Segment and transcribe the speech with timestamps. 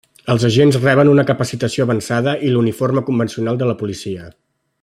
[0.33, 4.31] Els agents reben una capacitació avançada i l'uniforme convencional de la policia.